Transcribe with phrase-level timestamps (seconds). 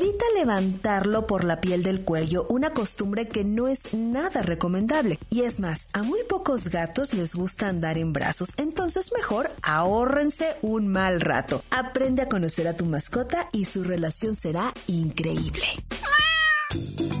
[0.00, 5.18] Evita levantarlo por la piel del cuello, una costumbre que no es nada recomendable.
[5.28, 10.54] Y es más, a muy pocos gatos les gusta andar en brazos, entonces mejor ahórrense
[10.62, 11.64] un mal rato.
[11.70, 15.66] Aprende a conocer a tu mascota y su relación será increíble.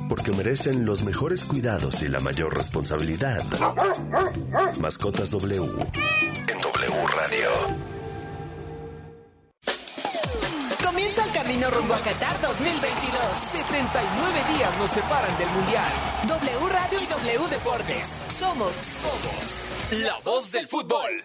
[0.08, 3.42] Porque merecen los mejores cuidados y la mayor responsabilidad.
[4.78, 7.48] Mascotas W en W Radio.
[11.08, 13.38] Comienza el camino rumbo a Qatar 2022.
[13.38, 15.90] 79 días nos separan del Mundial.
[16.26, 18.20] W Radio y W Deportes.
[18.28, 21.24] Somos, somos la voz del fútbol.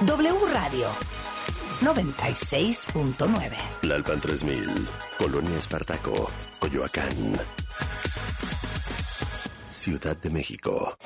[0.00, 1.15] W Radio
[1.80, 3.56] 96.9.
[3.82, 7.38] Lalpan 3000, Colonia Espartaco, Coyoacán.
[9.70, 10.96] Ciudad de México.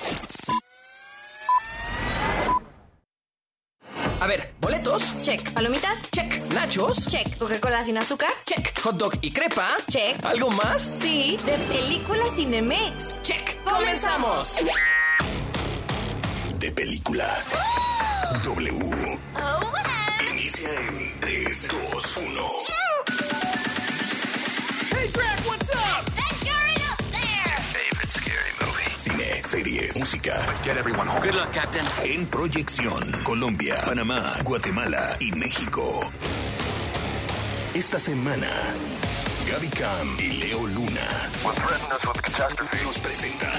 [4.20, 5.22] A ver, boletos.
[5.22, 5.50] Check.
[5.53, 5.98] ¿Palomitas?
[6.11, 6.30] Check.
[6.53, 7.06] Nachos.
[7.06, 7.39] Check.
[7.39, 8.30] ¿Coca-Cola sin azúcar?
[8.45, 8.78] Check.
[8.80, 9.69] Hot dog y crepa.
[9.89, 10.23] Check.
[10.25, 10.83] ¿Algo más?
[11.00, 13.23] Sí, de película Cinemex.
[13.23, 13.64] Check.
[13.64, 14.58] ¡Comenzamos!
[16.58, 17.42] De película.
[18.45, 19.19] W.
[19.36, 19.73] Oh,
[20.51, 22.27] Inicia en 3, 2, 1.
[24.91, 26.11] Hey, Drag, what's up?
[27.70, 28.91] Favorite scary movie.
[28.97, 30.45] Cine, series, música.
[30.48, 31.23] Let's get everyone home.
[31.23, 31.87] Good luck, Captain.
[32.03, 36.11] En proyección, Colombia, Panamá, Guatemala y México.
[37.73, 38.51] Esta semana,
[39.48, 41.31] Gaby Cam y Leo Luna
[42.85, 43.53] nos presentan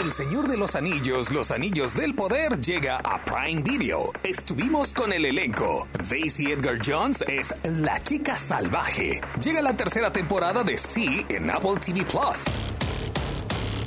[0.00, 4.12] El Señor de los Anillos, Los Anillos del Poder llega a Prime Video.
[4.22, 5.88] Estuvimos con el elenco.
[6.08, 9.20] Daisy Edgar Jones es la chica salvaje.
[9.42, 12.44] Llega la tercera temporada de Sí en Apple TV Plus.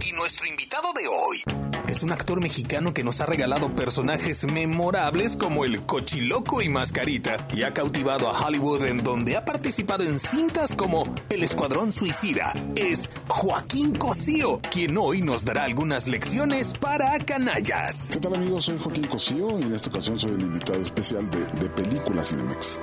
[0.07, 5.35] Y nuestro invitado de hoy es un actor mexicano que nos ha regalado personajes memorables
[5.35, 10.19] como el Cochiloco y Mascarita y ha cautivado a Hollywood en donde ha participado en
[10.19, 12.53] cintas como El Escuadrón Suicida.
[12.75, 18.09] Es Joaquín Cosío, quien hoy nos dará algunas lecciones para canallas.
[18.11, 18.65] ¿Qué tal amigos?
[18.65, 22.79] Soy Joaquín Cosío y en esta ocasión soy el invitado especial de, de Película Cinemex.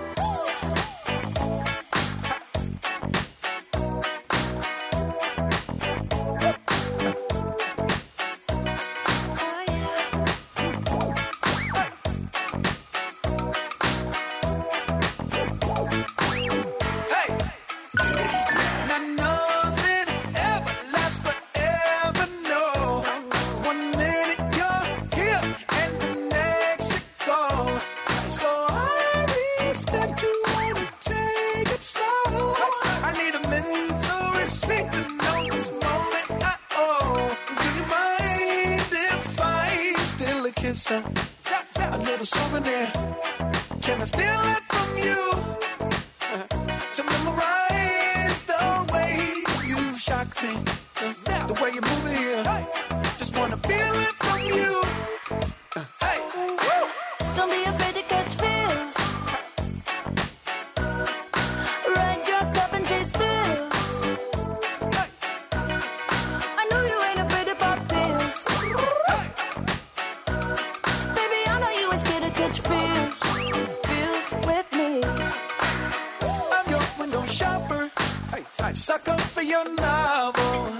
[78.74, 80.72] Sucker for your novel.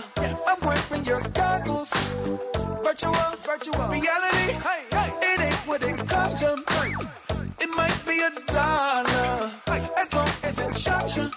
[0.49, 1.93] I'm wearing your goggles.
[2.83, 4.53] Virtual, virtual reality.
[4.67, 6.55] Hey, hey, it ain't what it cost you.
[7.61, 9.51] It might be a dollar,
[9.97, 11.31] as long as it shocks you.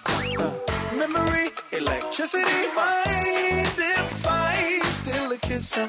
[0.97, 2.67] Memory, electricity.
[2.75, 5.77] Mind if I steal a kiss?
[5.77, 5.87] Uh,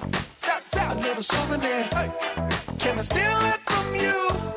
[0.81, 1.89] a little souvenir.
[2.79, 4.48] Can I steal it from you?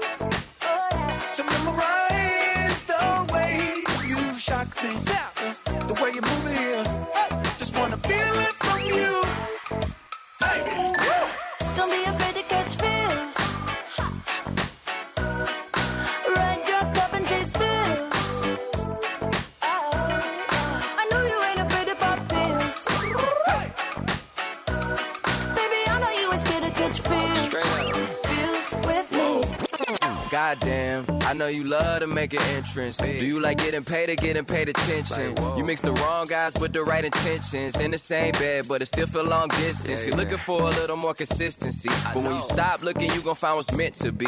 [32.02, 32.98] To make an entrance.
[32.98, 35.36] Do you like getting paid or getting paid attention?
[35.58, 37.80] You mix the wrong guys with the right intentions.
[37.80, 40.06] In the same bed, but it still feel long distance.
[40.06, 41.90] You're looking for a little more consistency.
[42.14, 44.28] But when you stop looking, you gon' find what's meant to be.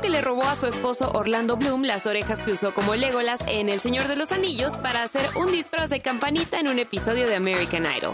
[0.00, 3.68] que le robó a su esposo Orlando Bloom las orejas que usó como Legolas en
[3.68, 7.36] El Señor de los Anillos para hacer un disfraz de campanita en un episodio de
[7.36, 8.12] American Idol.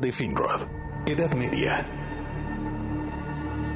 [0.00, 0.66] De Finrod.
[1.04, 1.86] Edad media.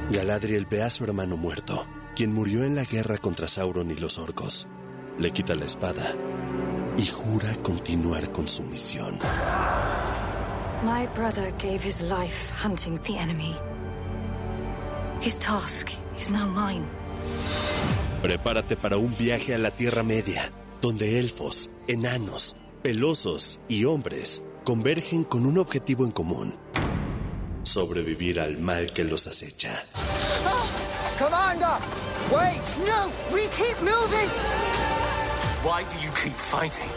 [0.09, 1.85] Galadriel ve a su hermano muerto,
[2.15, 4.67] quien murió en la guerra contra Sauron y los orcos.
[5.19, 6.03] Le quita la espada
[6.97, 9.19] y jura continuar con su misión.
[10.83, 13.55] My brother gave his life hunting the enemy.
[15.21, 16.85] His task is now mine.
[18.23, 20.41] Prepárate para un viaje a la Tierra Media,
[20.81, 26.55] donde elfos, enanos, pelosos y hombres convergen con un objetivo en común.
[27.63, 29.85] Sobrevivir al mal que los acecha.
[31.17, 31.77] Commander!
[32.31, 32.61] Wait!
[32.85, 34.27] No, we keep moving.
[35.63, 36.89] Why do you keep fighting?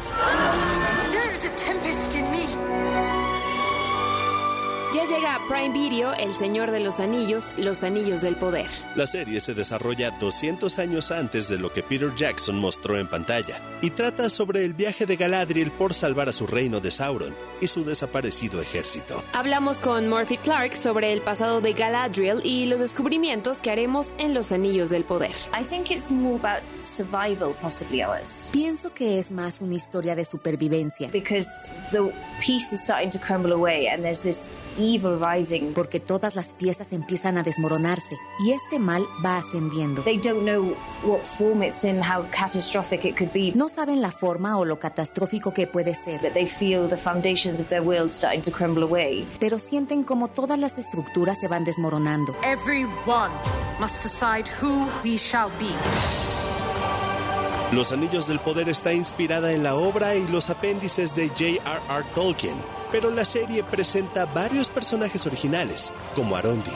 [1.11, 2.47] There is a tempest in me.
[4.94, 8.67] Ya llega a Prime Video El Señor de los Anillos, Los Anillos del Poder.
[8.97, 13.61] La serie se desarrolla 200 años antes de lo que Peter Jackson mostró en pantalla
[13.82, 17.66] y trata sobre el viaje de Galadriel por salvar a su reino de Sauron y
[17.66, 19.22] su desaparecido ejército.
[19.32, 24.34] Hablamos con Murphy Clark sobre el pasado de Galadriel y los descubrimientos que haremos en
[24.34, 25.32] Los Anillos del Poder.
[25.58, 27.99] I think it's more about survival, possibly.
[28.52, 31.08] Pienso que es más una historia de supervivencia.
[31.10, 35.72] Because the piece is starting to crumble away and there's this evil rising.
[35.75, 38.16] Porque todas las piezas empiezan a desmoronarse
[38.46, 40.02] y este mal va ascendiendo.
[40.02, 43.52] They don't know what form it's in, how catastrophic it could be.
[43.54, 46.20] No saben la forma o lo catastrófico que puede ser.
[46.20, 49.27] But they feel the foundations of their world starting to crumble away.
[49.41, 52.35] Pero sienten como todas las estructuras se van desmoronando.
[52.43, 53.33] Everyone
[53.81, 55.75] must decide who we shall be.
[57.73, 62.05] Los Anillos del Poder está inspirada en la obra y los apéndices de J.R.R.
[62.15, 62.56] Tolkien,
[62.91, 66.73] pero la serie presenta varios personajes originales, como Arondir,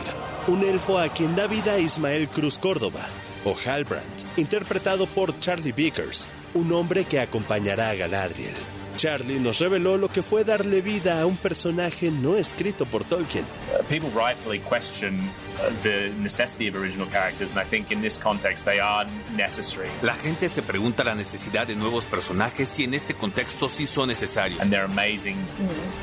[0.48, 3.00] un elfo a quien da vida Ismael Cruz Córdoba,
[3.46, 4.04] o Halbrand,
[4.36, 8.54] interpretado por Charlie Vickers, un hombre que acompañará a Galadriel.
[9.02, 13.44] Charlie nos reveló lo que fue darle vida a un personaje no escrito por Tolkien.
[13.88, 18.64] People rightfully question uh, the necessity of original characters, and I think in this context
[18.64, 19.04] they are
[19.36, 19.88] necessary.
[20.02, 24.06] La gente se pregunta la necesidad de nuevos personajes y en este contexto sí son
[24.06, 24.60] necesarios.
[24.60, 25.36] And they're amazing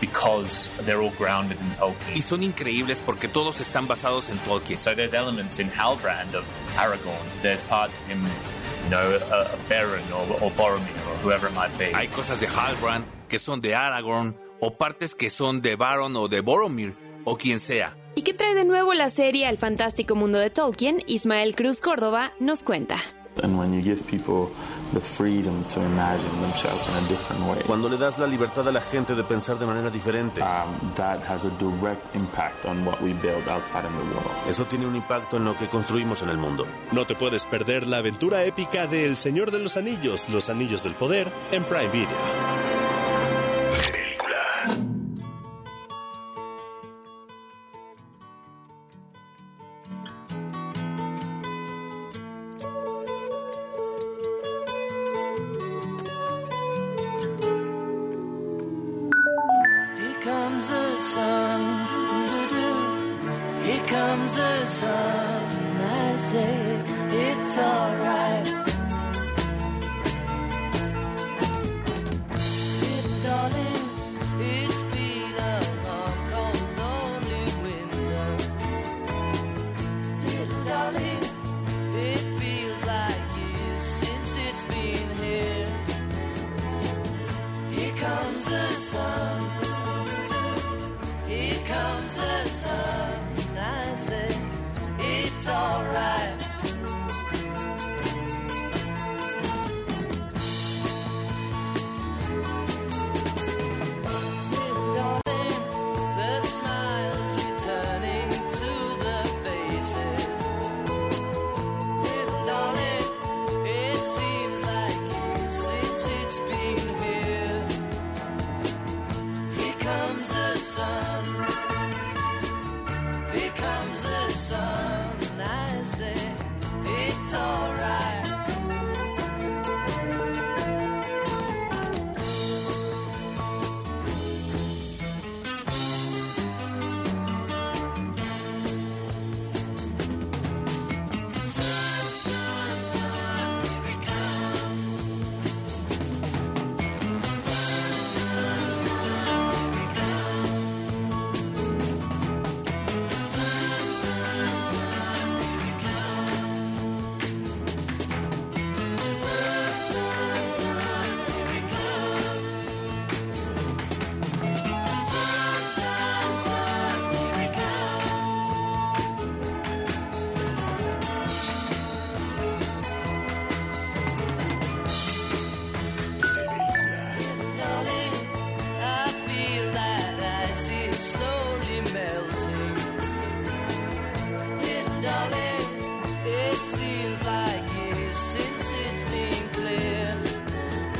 [0.01, 2.17] because they're all grounded in Tolkien.
[2.17, 4.77] Y son increíbles porque todos están basados en Tolkien.
[4.77, 6.43] So there's elements in Halbrand of
[6.75, 7.15] Aragorn.
[7.43, 8.25] There's parts of him
[8.83, 11.93] you know, a, a Baron or, or Boromir or whoever it might be.
[11.93, 16.27] Hay cosas de Halbrand que son de Aragorn o partes que son de Baron o
[16.27, 17.95] de Boromir o quien sea.
[18.15, 21.01] ¿Y qué trae de nuevo la serie al fantástico mundo de Tolkien?
[21.07, 22.97] Ismael Cruz Córdoba nos cuenta.
[23.43, 24.49] And when you give people
[24.93, 27.61] the freedom to imagine themselves in a different way.
[27.65, 30.41] Cuando le das la libertad a la gente de pensar de manera diferente.
[30.41, 34.31] Um, that has a direct impact on what we build outside in the world.
[34.47, 36.65] Eso tiene un impacto en lo que construimos en el mundo.
[36.91, 40.83] No te puedes perder la aventura épica de El Señor de los Anillos, Los Anillos
[40.83, 42.78] del Poder en Prime Video.
[67.61, 68.18] Alright.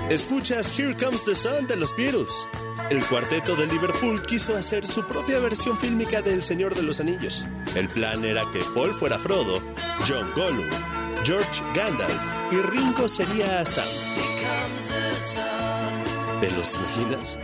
[0.09, 2.47] Escuchas Here Comes the Sun de los Beatles.
[2.89, 6.99] El cuarteto de Liverpool quiso hacer su propia versión fílmica de El Señor de los
[6.99, 7.45] Anillos.
[7.75, 9.61] El plan era que Paul fuera Frodo,
[10.07, 10.65] John Gollum,
[11.23, 13.85] George Gandalf y Ringo sería Sam.
[16.41, 17.37] ¿Te los imaginas?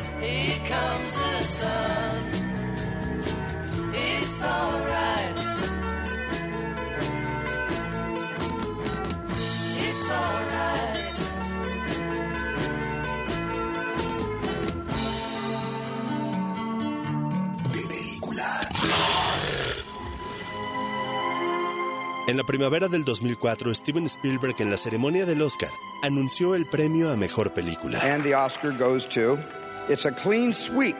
[22.36, 25.70] En la primavera del 2004, Steven Spielberg en la ceremonia del Oscar
[26.04, 27.98] anunció el premio a mejor película.
[28.04, 29.40] And the Oscar goes to.
[29.88, 30.98] It's a clean sweep.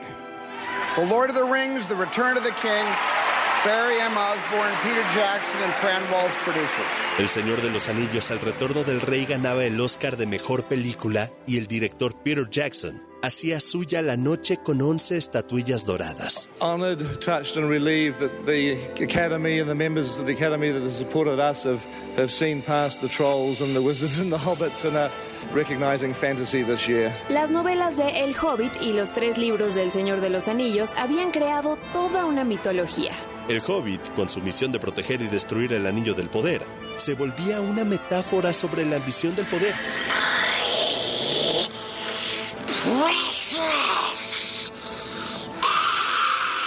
[0.94, 2.86] The Lord of the Rings, The Return of the King,
[3.66, 4.16] Barry M.
[4.16, 6.86] Osborne, Peter Jackson, and Tran Walsh producers.
[7.18, 11.30] El Señor de los Anillos al retorno del rey ganaba el Oscar de mejor película
[11.46, 16.48] y el director Peter Jackson hacía suya la noche con 11 estatuillas doradas.
[16.60, 20.92] Honoured, touched, and relieved that the Academy and the members of the Academy that have
[20.92, 21.84] supported us have,
[22.16, 25.10] have seen past the trolls and the wizards and the hobbits and are
[25.52, 27.12] recognising fantasy this year.
[27.28, 31.30] Las novelas de El Hobbit y los tres libros del Señor de los Anillos habían
[31.30, 33.12] creado toda una mitología.
[33.48, 36.62] El Hobbit, con su misión de proteger y destruir el Anillo del Poder,
[36.96, 39.74] se volvía una metáfora sobre la ambición del poder.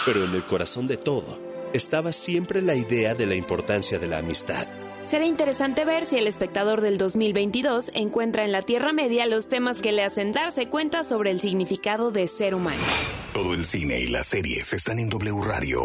[0.06, 1.40] Pero en el corazón de todo
[1.74, 4.68] estaba siempre la idea de la importancia de la amistad.
[5.06, 9.80] Será interesante ver si el espectador del 2022 encuentra en la Tierra Media los temas
[9.80, 12.82] que le hacen darse cuenta sobre el significado de ser humano.
[13.34, 15.84] Todo el cine y las series están en W Radio.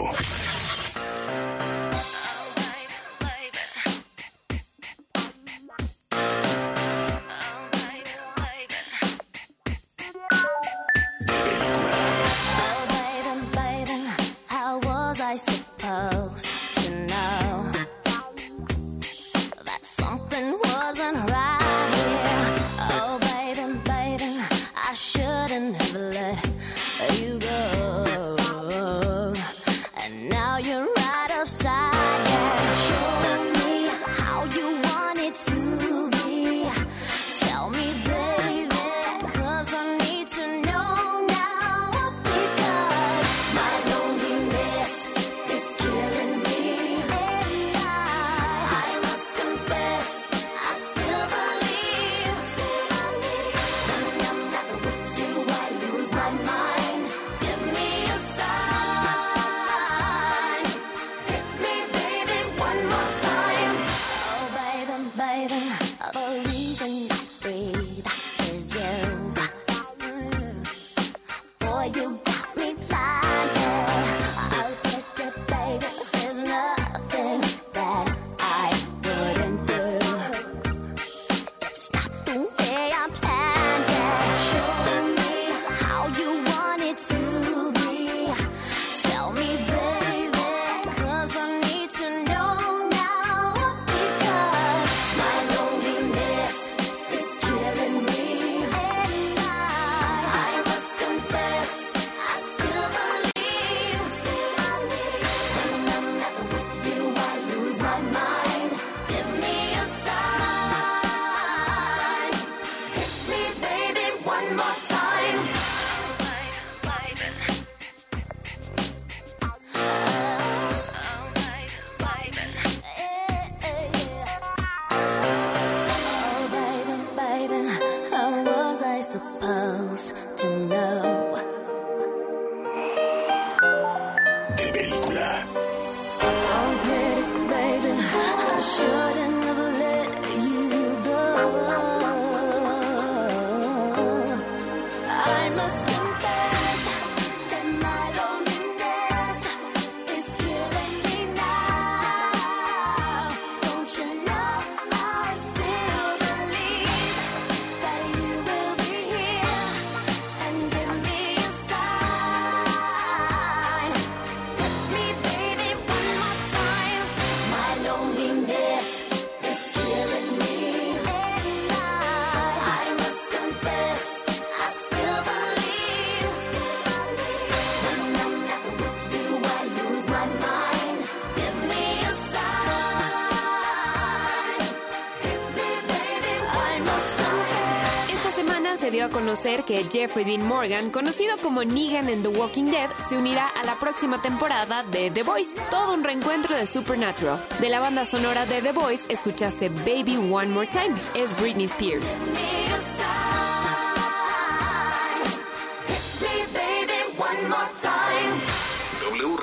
[189.74, 193.74] Que Jeffrey Dean Morgan, conocido como Negan en The Walking Dead, se unirá a la
[193.74, 197.44] próxima temporada de The Voice, todo un reencuentro de Supernatural.
[197.60, 202.06] De la banda sonora de The Voice, escuchaste Baby One More Time, es Britney Spears.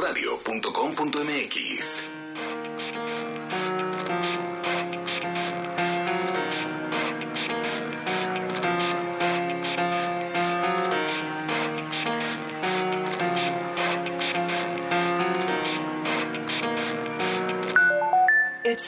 [0.01, 1.80] wradio.com.mx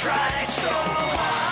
[0.00, 1.49] tried so hard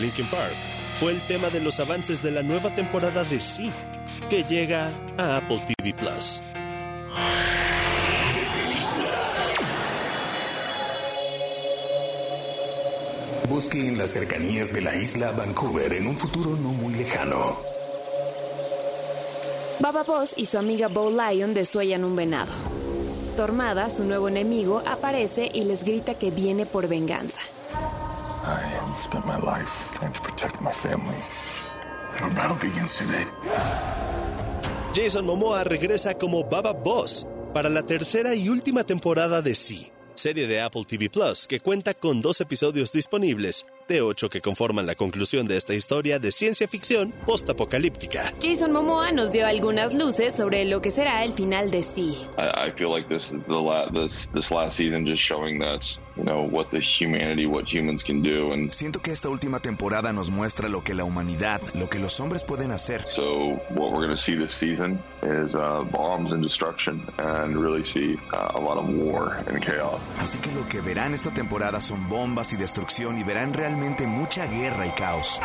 [0.00, 0.56] Linkin Park,
[0.98, 3.70] fue el tema de los avances de la nueva temporada de Sí,
[4.30, 6.42] que llega a Apple TV Plus.
[13.48, 17.58] Bosque en las cercanías de la isla Vancouver en un futuro no muy lejano.
[19.80, 22.52] Baba Boss y su amiga Bo Lion desuellan un venado.
[23.36, 27.40] Tormada, su nuevo enemigo, aparece y les grita que viene por venganza.
[29.00, 31.16] I have spent my life trying to protect my family.
[32.20, 33.26] Our battle begins today.
[34.92, 40.46] Jason Momoa regresa como Baba Boss para la tercera y última temporada de Sí, serie
[40.46, 44.94] de Apple TV Plus que cuenta con dos episodios disponibles, de ocho que conforman la
[44.94, 48.32] conclusión de esta historia de ciencia ficción postapocalíptica.
[48.40, 52.16] Jason Momoa nos dio algunas luces sobre lo que será el final de Sí.
[52.38, 55.80] I, I feel like this is the la- this this last season just showing that
[56.16, 60.12] you know what the humanity, what humans can do, and Siento que esta última temporada
[60.12, 63.02] nos muestra lo que la humanidad, lo que los hombres pueden hacer.
[63.06, 67.82] so what we're going to see this season is uh, bombs and destruction, and really
[67.82, 70.06] see uh, a lot of war and chaos.
[70.20, 74.46] Así que lo que verán esta temporada son bombas y destrucción y verán realmente mucha
[74.46, 75.40] guerra y caos.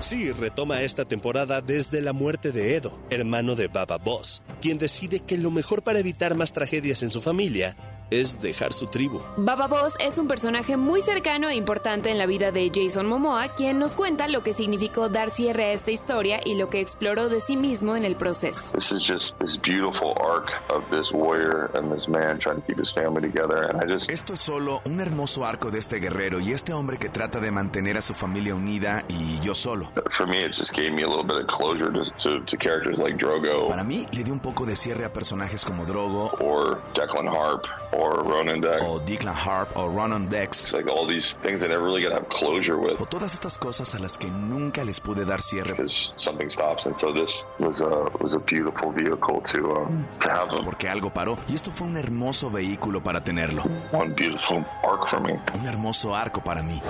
[0.00, 5.20] Sí retoma esta temporada desde la muerte de Edo, hermano de Baba Boss, quien decide
[5.20, 7.76] que lo mejor para evitar más tragedias en su familia
[8.10, 9.20] es dejar su tribu.
[9.36, 13.48] Baba Boss es un personaje muy cercano e importante en la vida de Jason Momoa,
[13.48, 17.28] quien nos cuenta lo que significó dar cierre a esta historia y lo que exploró
[17.28, 18.68] de sí mismo en el proceso.
[18.72, 22.78] This is just this beautiful arc of this warrior and this man trying to keep
[22.78, 23.68] his family together.
[23.70, 26.98] And I just Esto es solo un hermoso arco de este guerrero y este hombre
[26.98, 29.90] que trata de mantener a su familia unida y yo solo.
[30.16, 32.98] for me, it just gave me a little bit of closure to, to, to characters
[32.98, 36.80] like Drogo Para mí le dio un poco de cierre a personajes como Drogo or
[36.94, 38.82] Declan Harp or Ronan Deck.
[38.82, 42.10] o Declan Harp o Ronan Dex It's like all these things I never really got
[42.10, 43.00] to have closure with.
[43.00, 46.86] o todas estas cosas a las que nunca les pude dar cierre because something stops,
[46.86, 50.64] and so this was a was a beautiful vehicle to um, to have them.
[50.64, 53.62] porque algo paró y esto fue un hermoso vehículo para tenerlo.
[53.92, 55.38] One beautiful arc for me.
[55.54, 56.80] Un hermoso arco para mí.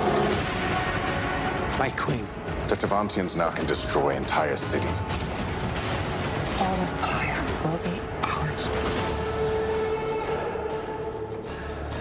[1.79, 2.27] My queen.
[2.69, 5.05] The Devontians now can destroy entire cities.
[6.59, 7.37] All of Pyre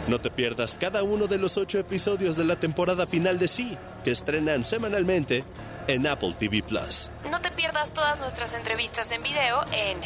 [0.07, 3.75] No te pierdas cada uno de los ocho episodios de la temporada final de Sí,
[4.03, 5.43] que estrenan semanalmente
[5.87, 7.09] en Apple TV Plus.
[7.29, 9.97] No te pierdas todas nuestras entrevistas en video en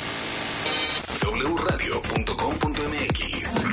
[1.54, 3.66] wradio.com.mx.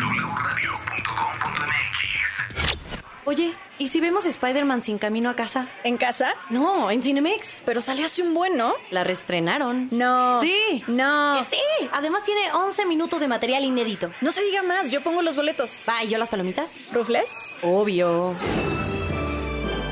[3.25, 5.69] Oye, ¿y si vemos Spider-Man sin camino a casa?
[5.85, 6.35] ¿En casa?
[6.51, 7.49] No, en Cinemex.
[7.65, 8.75] Pero salió hace un buen, ¿no?
[8.91, 9.89] La reestrenaron.
[9.91, 10.41] No.
[10.43, 10.85] Sí.
[10.87, 11.37] No.
[11.39, 11.89] Que sí.
[11.93, 14.13] Además tiene 11 minutos de material inédito.
[14.21, 15.83] No se diga más, yo pongo los boletos.
[15.89, 16.71] Va, ¿y yo las palomitas?
[16.93, 17.31] ¿Rufles?
[17.63, 18.35] Obvio.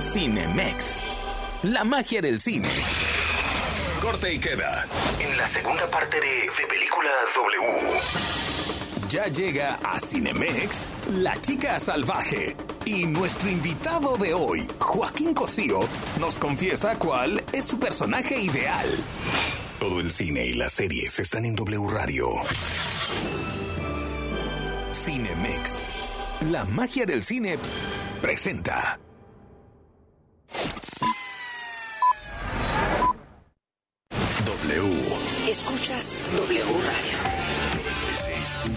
[0.01, 0.95] Cinemex.
[1.63, 2.69] La magia del cine.
[4.01, 4.87] Corte y queda.
[5.19, 7.95] En la segunda parte de, de Película W.
[9.15, 10.87] Ya llega a Cinemex
[11.19, 12.57] La Chica Salvaje.
[12.85, 15.79] Y nuestro invitado de hoy, Joaquín Cosío,
[16.19, 18.89] nos confiesa cuál es su personaje ideal.
[19.79, 22.27] Todo el cine y las series están en W Radio.
[24.93, 25.79] Cinemex.
[26.51, 27.57] La magia del cine
[28.21, 28.99] presenta.
[34.45, 35.49] W.
[35.49, 37.64] Escuchas W Radio.
[38.65, 38.73] 6.9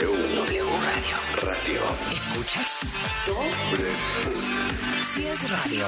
[0.00, 0.36] W.
[0.36, 1.16] W Radio.
[1.42, 1.80] Radio.
[2.14, 2.80] ¿Escuchas?
[3.26, 5.04] W.
[5.04, 5.86] Si es radio,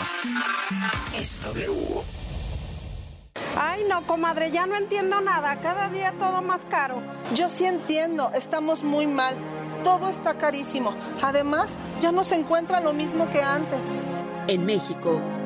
[1.18, 2.02] es W.
[3.58, 5.58] Ay, no, comadre, ya no entiendo nada.
[5.62, 7.00] Cada día todo más caro.
[7.34, 9.34] Yo sí entiendo, estamos muy mal.
[9.82, 10.94] Todo está carísimo.
[11.22, 14.04] Además, ya no se encuentra lo mismo que antes.
[14.46, 15.22] En México,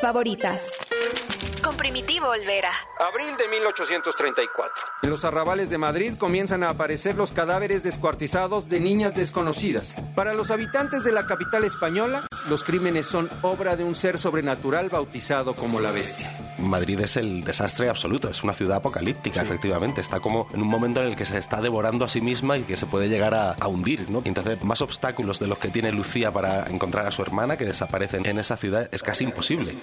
[0.00, 0.87] Favoritas.
[1.68, 2.70] Con Primitivo Olvera.
[2.98, 4.84] Abril de 1834.
[5.02, 10.00] En los arrabales de Madrid comienzan a aparecer los cadáveres descuartizados de niñas desconocidas.
[10.14, 14.88] Para los habitantes de la capital española, los crímenes son obra de un ser sobrenatural
[14.88, 16.34] bautizado como la bestia.
[16.58, 20.00] Madrid es el desastre absoluto, es una ciudad apocalíptica, efectivamente.
[20.00, 22.62] Está como en un momento en el que se está devorando a sí misma y
[22.62, 24.22] que se puede llegar a, a hundir, ¿no?
[24.24, 27.66] Y entonces, más obstáculos de los que tiene Lucía para encontrar a su hermana que
[27.66, 29.78] desaparecen en esa ciudad es casi imposible.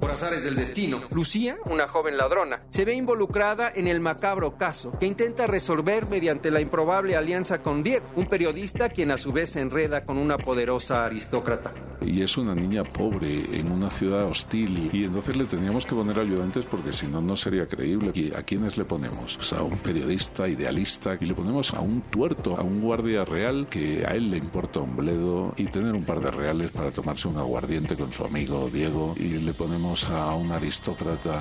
[0.00, 4.92] Por azares del destino, Lucía, una joven ladrona, se ve involucrada en el macabro caso
[4.98, 9.50] que intenta resolver mediante la improbable alianza con Diego, un periodista quien a su vez
[9.50, 11.72] se enreda con una poderosa aristócrata.
[12.00, 16.18] Y es una niña pobre en una ciudad hostil y entonces le teníamos que poner
[16.18, 18.12] ayudantes porque si no, no sería creíble.
[18.14, 19.36] ¿Y a quiénes le ponemos?
[19.36, 23.66] Pues a un periodista idealista y le ponemos a un tuerto, a un guardia real
[23.68, 27.28] que a él le importa un bledo y tener un par de reales para tomarse
[27.28, 30.85] un aguardiente con su amigo Diego y le ponemos a un aristócrata.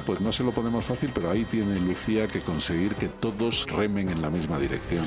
[0.06, 4.10] Pues no se lo ponemos fácil, pero ahí tiene Lucía que conseguir que todos remen
[4.10, 5.06] en la misma dirección.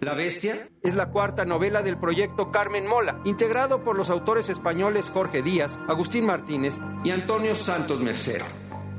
[0.00, 5.10] La Bestia es la cuarta novela del proyecto Carmen Mola, integrado por los autores españoles
[5.10, 8.44] Jorge Díaz, Agustín Martínez y Antonio Santos Mercero.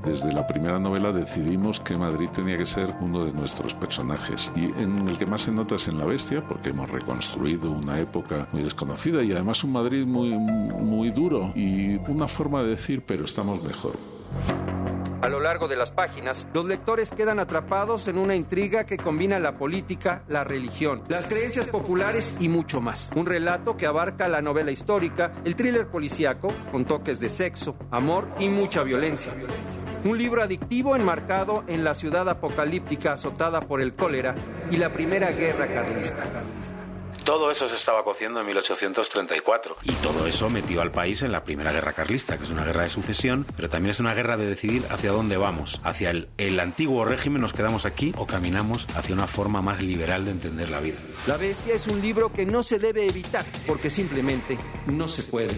[0.06, 4.66] Desde la primera novela decidimos que Madrid tenía que ser uno de nuestros personajes y
[4.66, 8.50] en el que más se nota es en La Bestia porque hemos reconstruido una época
[8.52, 13.24] muy desconocida y además un Madrid muy, muy duro y una forma de decir pero
[13.24, 13.98] estamos mejor.
[15.24, 19.40] A lo largo de las páginas, los lectores quedan atrapados en una intriga que combina
[19.40, 23.10] la política, la religión, las creencias populares y mucho más.
[23.16, 28.28] Un relato que abarca la novela histórica, el thriller policíaco, con toques de sexo, amor
[28.38, 29.34] y mucha violencia.
[30.04, 34.36] Un libro adictivo enmarcado en la ciudad apocalíptica azotada por el cólera
[34.72, 36.26] y la primera guerra carlista.
[37.24, 39.78] Todo eso se estaba cociendo en 1834.
[39.84, 42.84] Y todo eso metió al país en la Primera Guerra Carlista, que es una guerra
[42.84, 45.80] de sucesión, pero también es una guerra de decidir hacia dónde vamos.
[45.84, 50.26] Hacia el, el antiguo régimen nos quedamos aquí o caminamos hacia una forma más liberal
[50.26, 51.00] de entender la vida.
[51.26, 54.58] La Bestia es un libro que no se debe evitar, porque simplemente
[54.88, 55.54] no se puede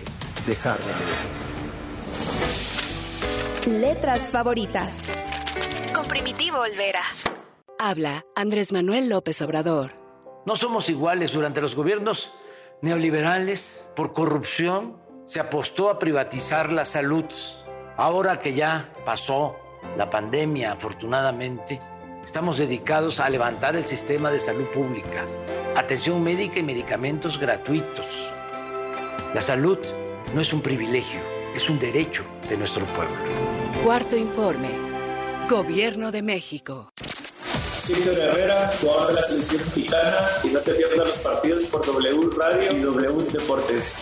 [0.46, 0.94] dejar de
[3.66, 3.82] leer.
[3.82, 5.02] Letras favoritas.
[5.96, 7.02] Con Primitivo Olvera.
[7.80, 10.05] Habla Andrés Manuel López Obrador.
[10.46, 12.32] No somos iguales durante los gobiernos
[12.82, 17.26] neoliberales, por corrupción, se apostó a privatizar la salud.
[17.98, 19.56] Ahora que ya pasó
[19.98, 21.80] la pandemia, afortunadamente,
[22.24, 25.26] estamos dedicados a levantar el sistema de salud pública,
[25.76, 28.06] atención médica y medicamentos gratuitos.
[29.34, 29.80] La salud
[30.36, 31.22] no es un privilegio,
[31.56, 33.16] es un derecho de nuestro pueblo.
[33.84, 34.70] Cuarto informe.
[35.50, 36.92] Gobierno de México.
[37.86, 42.30] Silvio Herrera, jugador de la selección mexicana, y no te pierdas los partidos por W
[42.36, 43.96] Radio y W Deportes.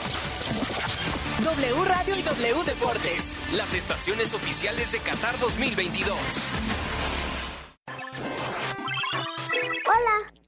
[1.44, 6.16] W Radio y W Deportes, las estaciones oficiales de Qatar 2022.
[9.86, 10.32] Hola,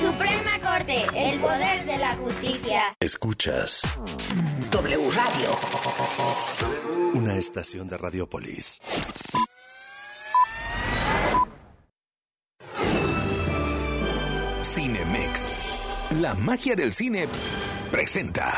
[0.00, 2.96] Suprema Corte, el poder de la justicia.
[3.00, 3.82] Escuchas
[4.70, 5.50] W Radio.
[7.12, 8.80] Una estación de Radiopolis.
[14.62, 15.48] Cinemex.
[16.22, 17.28] La magia del cine
[17.90, 18.56] presenta.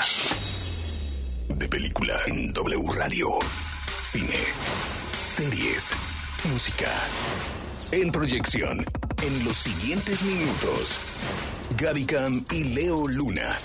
[1.48, 3.38] De película en W Radio.
[4.00, 4.38] Cine.
[5.18, 5.92] Series.
[6.44, 6.88] Música.
[7.92, 8.86] En proyección.
[9.22, 10.96] En los siguientes minutos.
[11.76, 13.58] Gaby Cam y Leo Luna.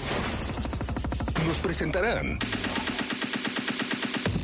[1.47, 2.37] Nos presentarán.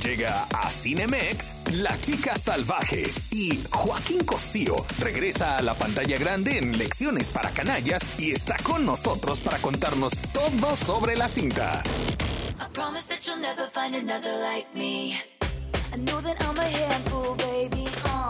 [0.02, 6.78] Llega a Cinemex La Chica Salvaje y Joaquín Cosío regresa a la pantalla grande en
[6.78, 11.84] Lecciones para Canallas y está con nosotros para contarnos todo sobre la cinta.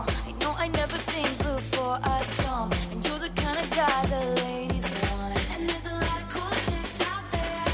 [0.06, 0.13] I
[1.94, 2.76] before I jump.
[2.92, 5.38] And you're the kind of guy the ladies want.
[5.54, 7.66] And there's a lot of cool chicks out there.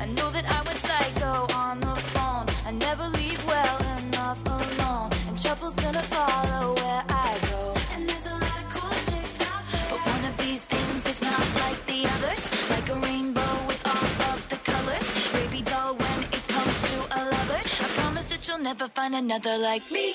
[0.00, 2.46] I know that I went psycho on the phone.
[2.66, 5.10] I never leave well enough alone.
[5.28, 7.74] And trouble's gonna follow where I go.
[7.94, 9.62] And there's a lot of cool chicks out.
[9.90, 12.42] But one of these things is not like the others.
[12.70, 15.06] Like a rainbow with all of the colors.
[15.32, 19.56] Baby doll, when it comes to a lover, I promise that you'll never find another
[19.58, 20.14] like me.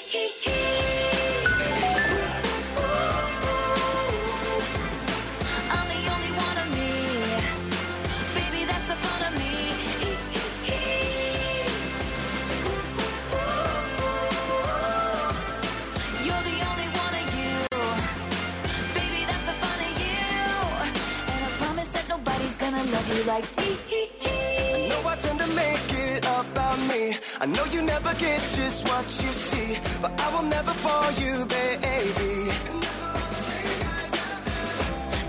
[23.07, 23.77] Nobody's gonna love you like me.
[24.73, 27.17] I know I tend to make it about me.
[27.41, 31.45] I know you never get just what you see, but I will never bore you,
[31.45, 32.51] baby.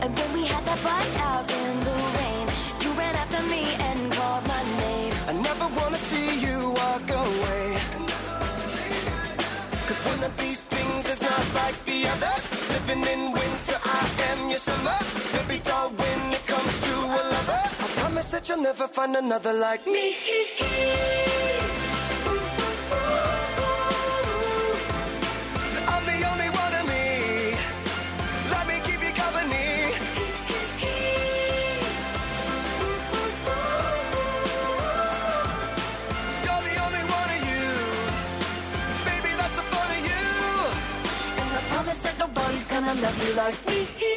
[0.02, 2.46] And when we had that fight out in the rain,
[2.82, 5.12] you ran after me and called my name.
[5.28, 7.66] I never wanna see you walk away.
[9.86, 12.44] Cause one of these things is not like the others.
[12.70, 14.98] Living in winter, I am your summer.
[15.32, 16.13] Baby doll, when
[18.24, 20.14] promise that you'll never find another like me.
[25.92, 27.56] I'm the only one of me.
[28.50, 29.66] Let me keep you company.
[36.44, 37.66] You're the only one of you.
[39.08, 40.24] Maybe that's the fun of you.
[41.40, 44.13] And I promise that nobody's gonna love you like me.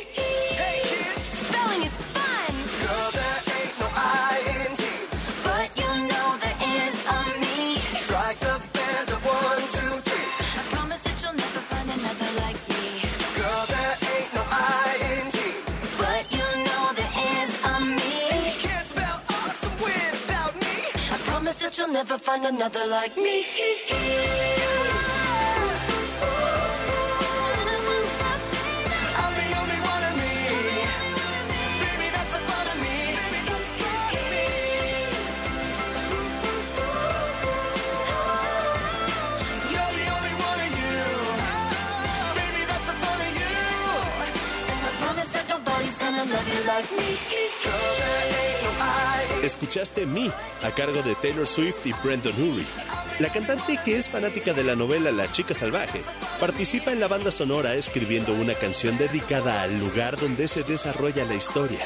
[43.39, 43.51] You.
[44.71, 47.46] And I promise that nobody's gonna love you like me.
[49.47, 50.29] Escuchaste Me,
[50.61, 52.65] a cargo de Taylor Swift y Brendan Urie.
[53.19, 56.01] La cantante, que es fanática de la novela La chica salvaje,
[56.37, 61.35] participa en la banda sonora escribiendo una canción dedicada al lugar donde se desarrolla la
[61.35, 61.79] historia,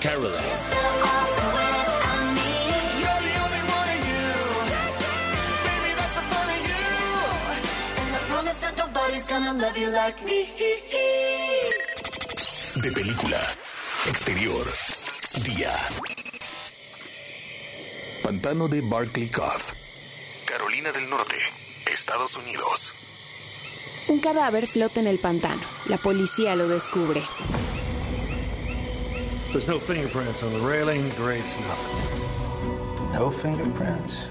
[0.00, 0.38] Caroline.
[12.76, 13.40] De película.
[14.06, 14.72] Exterior.
[15.44, 16.21] Día.
[18.22, 19.74] Pantano de Barkley Cove.
[20.46, 21.36] Carolina del Norte.
[21.92, 22.94] Estados Unidos.
[24.08, 25.62] Un cadáver flota en el pantano.
[25.86, 27.20] La policía lo descubre.
[29.50, 31.10] There's no fingerprints on the railing.
[31.18, 31.78] Great stuff.
[33.12, 34.28] No fingerprints.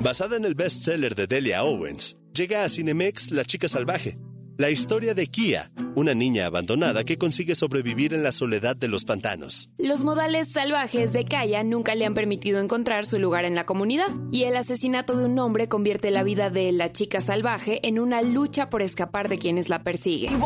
[0.00, 4.18] Basada en el bestseller de Delia Owens, llega a Cinemex La chica salvaje,
[4.56, 9.04] la historia de Kia, una niña abandonada que consigue sobrevivir en la soledad de los
[9.04, 9.68] pantanos.
[9.78, 14.08] Los modales salvajes de Kaya nunca le han permitido encontrar su lugar en la comunidad,
[14.30, 18.22] y el asesinato de un hombre convierte la vida de la chica salvaje en una
[18.22, 20.38] lucha por escapar de quienes la persiguen.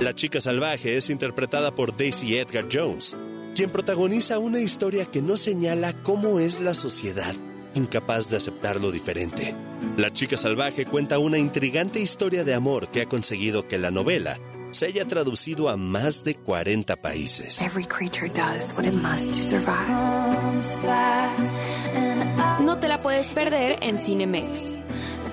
[0.00, 3.16] La chica salvaje es interpretada por Daisy Edgar Jones,
[3.54, 7.34] quien protagoniza una historia que no señala cómo es la sociedad,
[7.76, 9.54] incapaz de aceptar lo diferente.
[9.96, 14.38] La chica salvaje cuenta una intrigante historia de amor que ha conseguido que la novela
[14.70, 17.62] se haya traducido a más de 40 países.
[17.62, 19.86] Every creature does what it must to survive.
[22.60, 24.72] No te la puedes perder en Cinemex.
[25.24, 25.30] The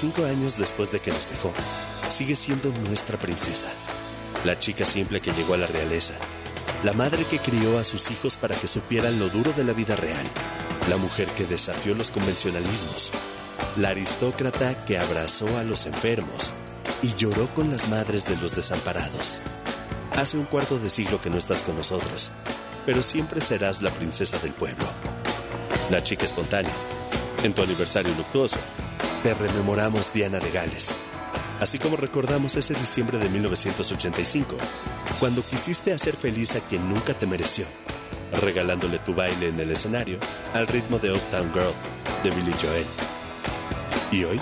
[0.00, 1.52] 25 años después de que nos dejó,
[2.08, 3.66] sigue siendo nuestra princesa.
[4.44, 6.14] La chica simple que llegó a la realeza.
[6.84, 9.96] La madre que crió a sus hijos para que supieran lo duro de la vida
[9.96, 10.24] real.
[10.88, 13.10] La mujer que desafió los convencionalismos.
[13.76, 16.52] La aristócrata que abrazó a los enfermos
[17.02, 19.42] y lloró con las madres de los desamparados.
[20.16, 22.30] Hace un cuarto de siglo que no estás con nosotros,
[22.86, 24.86] pero siempre serás la princesa del pueblo.
[25.90, 26.72] La chica espontánea.
[27.42, 28.58] En tu aniversario luctuoso,
[29.22, 30.96] te rememoramos Diana de Gales.
[31.60, 34.56] Así como recordamos ese diciembre de 1985,
[35.18, 37.64] Cuando quisiste hacer feliz a quien nunca te mereció,
[38.40, 40.18] regalándole tu baile en el escenario
[40.54, 41.72] al ritmo de Uptown Girl
[42.22, 42.86] de Billy Joel.
[44.12, 44.40] Y hoy,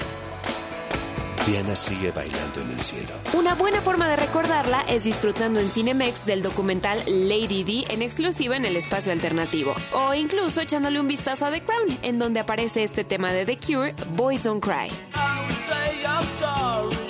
[1.47, 3.11] Diana sigue bailando en el cielo.
[3.32, 8.57] Una buena forma de recordarla es disfrutando en Cinemex del documental Lady D en exclusiva
[8.57, 9.74] en el espacio alternativo.
[9.92, 13.57] O incluso echándole un vistazo a The Crown, en donde aparece este tema de The
[13.59, 14.90] Cure, Boys Don't Cry.
[15.66, 17.05] say I'm sorry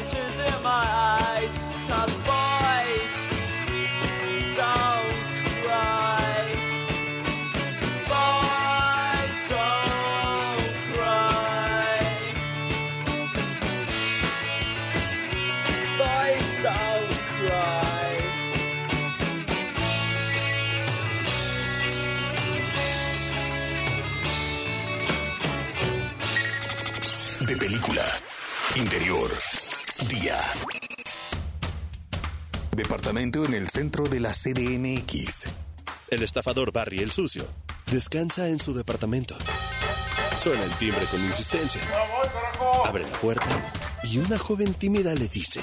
[0.00, 2.19] hiding the tears in my eyes.
[33.00, 35.46] Departamento en el centro de la CDMX.
[36.10, 37.44] El estafador Barry el Sucio
[37.90, 39.38] descansa en su departamento.
[40.36, 41.80] Suena el timbre con insistencia.
[42.84, 43.72] Abre la puerta
[44.02, 45.62] y una joven tímida le dice: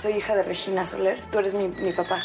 [0.00, 1.20] Soy hija de Regina Soler.
[1.30, 2.22] Tú eres mi, mi papá.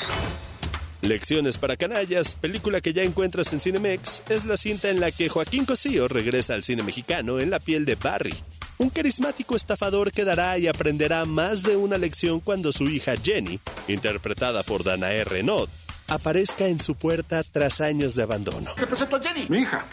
[1.02, 5.28] Lecciones para canallas, película que ya encuentras en Cinemex, es la cinta en la que
[5.28, 8.34] Joaquín Cosío regresa al cine mexicano en la piel de Barry.
[8.78, 13.60] Un carismático estafador que dará y aprenderá más de una lección cuando su hija Jenny,
[13.88, 15.70] interpretada por Danae Renaud,
[16.08, 18.74] aparezca en su puerta tras años de abandono.
[18.76, 19.86] Te presento a Jenny, mi hija.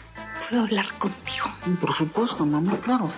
[0.49, 1.45] ¿Puedo hablar contigo?
[1.79, 3.11] Por supuesto, mamá, claro.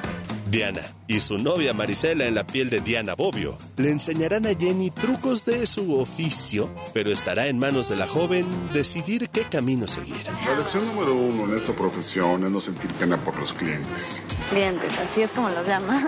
[0.54, 4.92] Diana y su novia Marisela en la piel de Diana Bobbio le enseñarán a Jenny
[4.92, 10.24] trucos de su oficio, pero estará en manos de la joven decidir qué camino seguir.
[10.46, 14.22] La lección número uno en esta profesión es no sentir pena por los clientes.
[14.52, 16.08] Clientes, así es como los llama.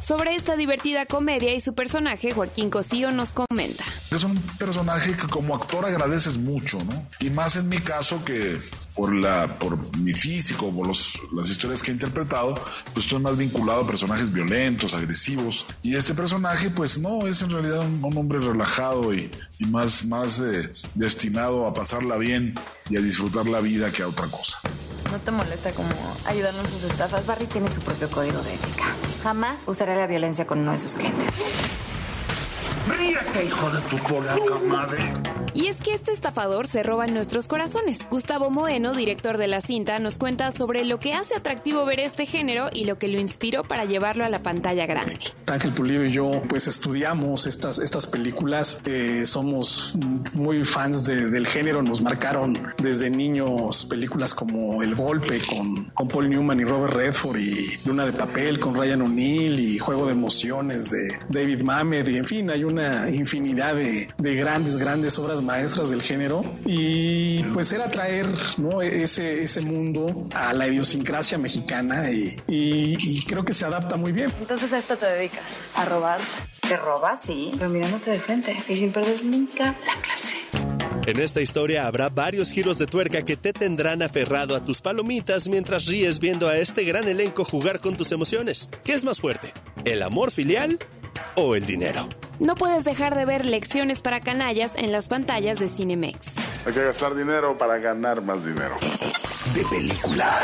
[0.00, 3.84] Sobre esta divertida comedia y su personaje, Joaquín Cosío nos comenta.
[4.10, 7.06] Es un personaje que como actor agradeces mucho, ¿no?
[7.20, 8.58] Y más en mi caso que
[8.94, 12.54] por la por mi físico, por las historias que he interpretado,
[12.94, 15.66] pues estoy más vinculado a personajes violentos, agresivos.
[15.82, 20.40] Y este personaje, pues no, es en realidad un, hombre relajado y, y más, más
[20.40, 22.54] eh, destinado a pasarla bien
[22.88, 24.60] y a disfrutar la vida que a otra cosa.
[25.10, 25.88] ¿No te molesta como
[26.26, 27.26] ayudarlo en sus estafas?
[27.26, 28.84] Barry tiene su propio código de ética.
[29.22, 31.26] Jamás usará la violencia con uno de sus clientes.
[32.98, 34.98] Ríete, hijo de tu polaca madre.
[35.52, 38.06] Y es que este estafador se roba en nuestros corazones.
[38.08, 42.24] Gustavo Moeno, director de la cinta, nos cuenta sobre lo que hace atractivo ver este
[42.24, 45.18] género y lo que lo inspiró para llevarlo a la pantalla grande.
[45.50, 49.96] Ángel Pulido y yo pues estudiamos estas, estas películas, eh, somos
[50.34, 56.06] muy fans de- del género, nos marcaron desde niños películas como El Golpe con, con
[56.06, 60.12] Paul Newman y Robert Redford y Luna de Papel con Ryan O'Neill y Juego de
[60.12, 62.79] Emociones de David Mamet y en fin hay una
[63.10, 68.26] infinidad de, de grandes, grandes obras maestras del género y pues era traer
[68.58, 68.82] ¿no?
[68.82, 74.12] ese, ese mundo a la idiosincrasia mexicana y, y- y creo que se adapta muy
[74.12, 74.30] bien.
[74.40, 75.42] Entonces a esto te dedicas.
[75.74, 76.20] ¿A robar?
[76.68, 77.22] ¿Te robas?
[77.22, 77.50] Sí.
[77.58, 80.36] Pero mirándote de frente y sin perder nunca la clase.
[81.06, 85.48] En esta historia habrá varios giros de tuerca que te tendrán aferrado a tus palomitas
[85.48, 88.68] mientras ríes viendo a este gran elenco jugar con tus emociones.
[88.84, 89.52] ¿Qué es más fuerte?
[89.84, 90.78] ¿El amor filial
[91.36, 92.08] o el dinero?
[92.40, 96.36] No puedes dejar de ver lecciones para canallas en las pantallas de Cinemex.
[96.66, 98.78] Hay que gastar dinero para ganar más dinero.
[99.54, 100.40] De película.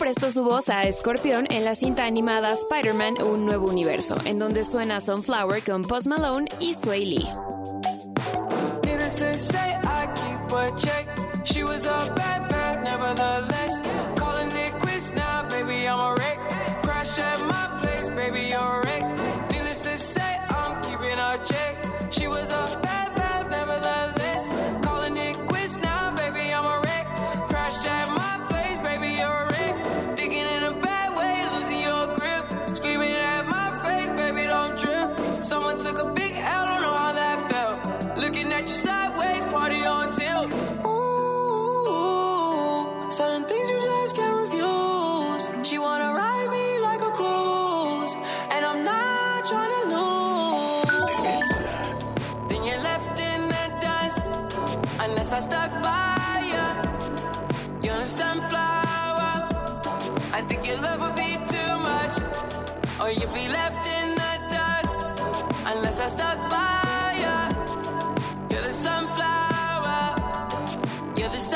[0.00, 4.64] Prestó su voz a Escorpión en la cinta animada Spider-Man Un Nuevo Universo, en donde
[4.64, 7.28] suena Sunflower con Post Malone y Sway Lee.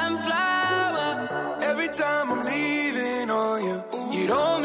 [0.04, 1.58] Sunflower.
[1.62, 3.76] Every time I'm leaving on you,
[4.16, 4.62] you don't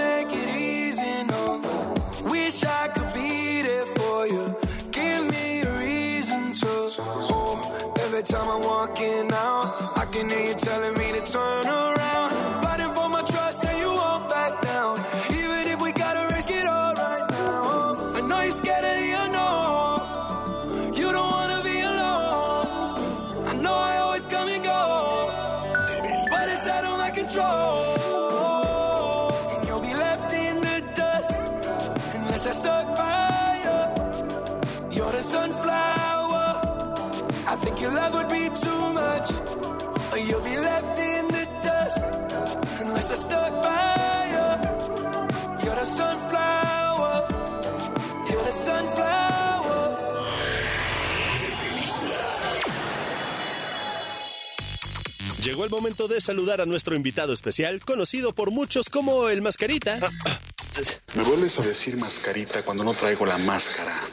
[55.70, 60.00] Momento de saludar a nuestro invitado especial, conocido por muchos como el Mascarita.
[61.16, 64.08] Me vuelves a decir mascarita cuando no traigo la máscara.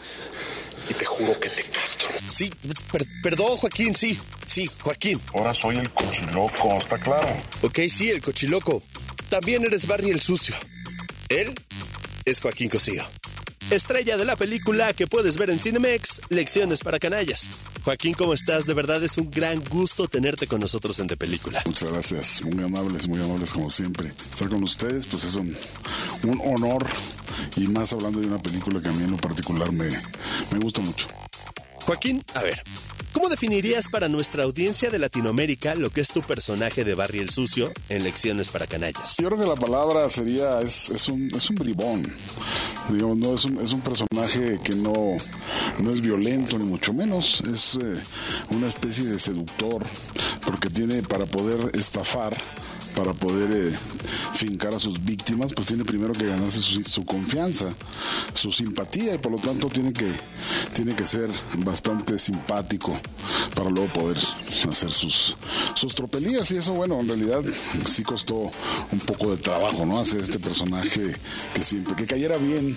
[0.88, 2.08] Y te juro que te castro.
[2.30, 2.50] Sí,
[2.92, 5.20] per- perdón, Joaquín, sí, sí, Joaquín.
[5.34, 7.28] Ahora soy el cochiloco, ¿está claro?
[7.62, 8.82] Ok, sí, el cochiloco.
[9.28, 10.54] También eres Barry el sucio.
[11.28, 11.54] Él
[12.24, 13.04] es Joaquín Cosío.
[13.70, 17.48] Estrella de la película que puedes ver en Cinemex, Lecciones para Canallas.
[17.82, 18.64] Joaquín, ¿cómo estás?
[18.64, 21.62] De verdad es un gran gusto tenerte con nosotros en De Película.
[21.66, 24.12] Muchas gracias, muy amables, muy amables como siempre.
[24.30, 25.56] Estar con ustedes pues es un,
[26.22, 26.86] un honor
[27.56, 30.80] y más hablando de una película que a mí en lo particular me, me gusta
[30.80, 31.08] mucho.
[31.86, 32.60] Joaquín, a ver,
[33.12, 37.30] ¿cómo definirías para nuestra audiencia de Latinoamérica lo que es tu personaje de Barry el
[37.30, 39.18] Sucio en Lecciones para Canallas?
[39.18, 42.12] Yo creo que la palabra sería, es, es, un, es un bribón,
[42.88, 45.16] digamos, no, es, un, es un personaje que no,
[45.78, 47.94] no es violento ni mucho menos, es eh,
[48.50, 49.84] una especie de seductor,
[50.44, 52.36] porque tiene para poder estafar,
[52.96, 53.78] para poder eh,
[54.32, 57.66] fincar a sus víctimas, pues tiene primero que ganarse su, confianza,
[58.32, 60.10] su simpatía y por lo tanto tiene que,
[60.72, 61.28] tiene que ser
[61.58, 62.98] bastante simpático
[63.54, 65.36] para luego poder hacer sus,
[65.74, 67.42] sus tropelías y eso bueno, en realidad
[67.84, 68.50] sí costó
[68.90, 70.00] un poco de trabajo, ¿no?
[70.00, 71.14] Hacer este personaje
[71.54, 72.74] que siempre, que cayera bien,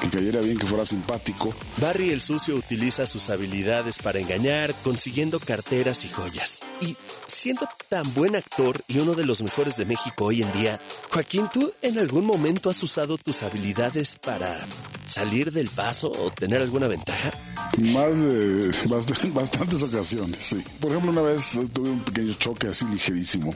[0.00, 1.54] que cayera bien, que fuera simpático.
[1.76, 6.62] Barry el Sucio utiliza sus habilidades para engañar, consiguiendo carteras y joyas.
[6.80, 6.96] Y
[7.28, 10.80] siendo tan buen actor y uno de los mejores de México hoy en día,
[11.10, 14.58] Joaquín, ¿tú en algún momento has usado tus habilidades para
[15.06, 17.30] salir del paso o tener alguna ventaja?
[17.78, 20.64] Más de bast- bastantes ocasiones, sí.
[20.80, 23.54] Por ejemplo, una vez tuve un pequeño choque así ligerísimo,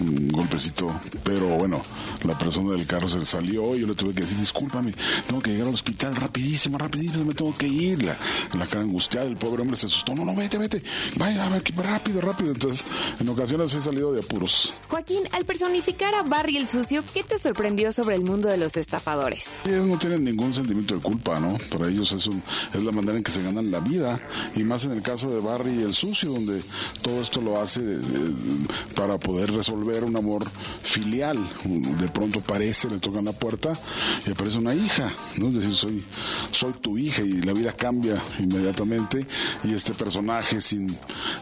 [0.00, 0.92] un golpecito,
[1.22, 1.80] pero bueno,
[2.24, 4.92] la persona del carro se salió y yo le tuve que decir, discúlpame,
[5.28, 8.02] tengo que llegar al hospital rapidísimo, rapidísimo, me tengo que ir.
[8.02, 8.18] La,
[8.58, 10.82] la cara angustiada, el pobre hombre se asustó, no, no, vete, vete,
[11.16, 12.50] vaya, a ver, rápido, rápido.
[12.52, 12.84] Entonces,
[13.20, 14.74] en ocasiones he salido de apuros.
[14.88, 18.76] Joaquín, al personificar a Barry el Sucio, ¿qué te sorprendió sobre el mundo de los
[18.76, 19.58] estafadores?
[19.64, 21.58] Ellos no tienen ningún sentimiento de culpa, ¿no?
[21.70, 22.42] Para ellos es, un,
[22.72, 24.20] es la manera en que se ganan la vida.
[24.56, 26.62] Y más en el caso de Barry el sucio, donde
[27.02, 28.00] todo esto lo hace eh,
[28.94, 30.50] para poder resolver un amor
[30.82, 31.38] filial.
[31.64, 33.76] De pronto parece, le tocan la puerta
[34.26, 35.48] y aparece una hija, ¿no?
[35.48, 36.04] Es decir, soy,
[36.50, 39.26] soy tu hija y la vida cambia inmediatamente.
[39.64, 40.96] Y este personaje sin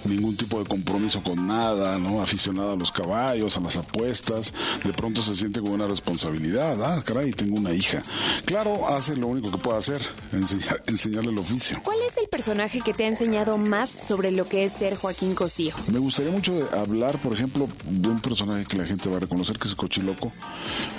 [0.05, 2.21] ningún tipo de compromiso con nada, ¿no?
[2.23, 4.53] Aficionado a los caballos, a las apuestas,
[4.85, 6.83] de pronto se siente con una responsabilidad.
[6.83, 8.03] Ah, caray, tengo una hija.
[8.45, 10.01] Claro, hace lo único que puede hacer,
[10.33, 11.81] enseñar, enseñarle el oficio.
[11.83, 15.35] ¿Cuál es el personaje que te ha enseñado más sobre lo que es ser Joaquín
[15.35, 15.75] Cosío?
[15.93, 19.21] Me gustaría mucho de hablar, por ejemplo, de un personaje que la gente va a
[19.21, 20.33] reconocer, que es Cochiloco.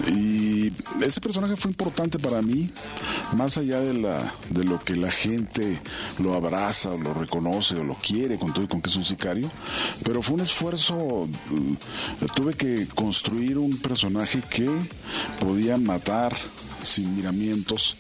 [0.08, 2.70] Y ese personaje fue importante para mí,
[3.36, 5.80] más allá de, la, de lo que la gente
[6.20, 9.06] lo abraza, o lo reconoce o lo quiere, con todo y con que es un
[9.06, 9.50] sicario.
[10.04, 14.68] Pero fue un esfuerzo, eh, tuve que construir un personaje que
[15.40, 16.36] podía matar
[16.82, 17.96] sin miramientos,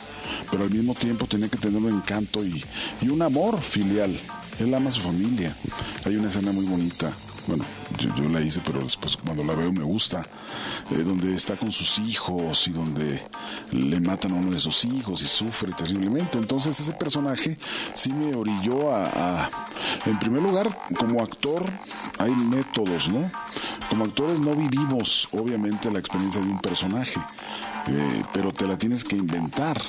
[0.49, 2.63] pero al mismo tiempo tenía que tener un encanto y,
[3.07, 4.11] un amor filial.
[4.59, 5.55] Él ama a su familia.
[6.05, 7.13] Hay una escena muy bonita.
[7.47, 7.65] Bueno,
[7.97, 10.25] yo, yo la hice, pero después cuando la veo me gusta.
[10.91, 13.21] eh, donde está con sus hijos y donde
[13.71, 16.37] le matan a uno de sus hijos y sufre terriblemente.
[16.37, 17.57] Entonces ese personaje
[17.93, 19.49] sí me orilló a,
[20.05, 20.67] en primer lugar,
[20.97, 21.63] como actor
[22.19, 23.29] hay métodos, ¿no?
[23.89, 27.19] Como actores no vivimos, obviamente, la experiencia de un personaje,
[27.87, 29.81] eh, pero te la tienes que inventar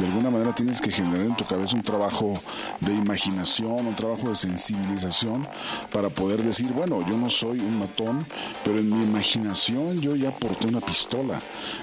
[0.00, 2.32] de alguna manera tienes que generar en tu cabeza un trabajo
[2.80, 5.46] de imaginación, un trabajo de sensibilización
[5.92, 8.26] para poder decir, bueno, yo no soy un matón,
[8.64, 11.38] pero en mi imaginación yo ya porté una pistola,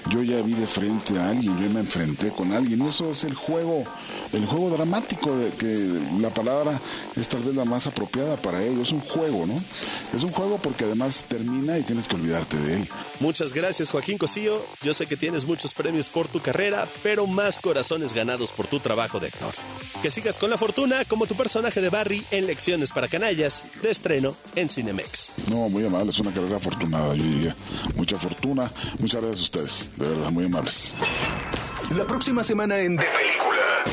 [0.09, 3.35] yo ya vi de frente a alguien, yo me enfrenté con alguien, eso es el
[3.35, 3.83] juego,
[4.33, 6.79] el juego dramático, de que la palabra
[7.15, 9.61] es tal vez la más apropiada para ello, es un juego, ¿no?
[10.15, 12.89] Es un juego porque además termina y tienes que olvidarte de él.
[13.19, 14.59] Muchas gracias Joaquín Cosío.
[14.81, 18.79] Yo sé que tienes muchos premios por tu carrera, pero más corazones ganados por tu
[18.79, 19.53] trabajo de actor.
[20.01, 23.89] Que sigas con la fortuna como tu personaje de Barry en Lecciones para Canallas, de
[23.89, 25.31] estreno en Cinemex.
[25.49, 27.55] No, muy amable, es una carrera afortunada, yo diría.
[27.95, 30.93] Mucha fortuna, muchas gracias a ustedes, de verdad, muy amables.
[31.95, 33.83] La próxima semana en De Película.